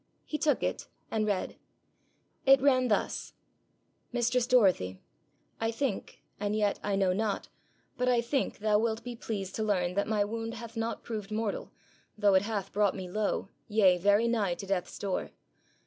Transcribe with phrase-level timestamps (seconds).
[0.25, 1.57] He took it, and read.
[2.47, 3.33] It ran thus
[4.11, 4.99] 'Mistress Dorothy,
[5.59, 7.49] I think, and yet I know not,
[7.99, 11.29] but I think thou wilt be pleased to learn that my Wound hath not proved
[11.31, 11.71] mortal,
[12.17, 15.29] though it hath brought me low, yea, very nigh to Death's Door.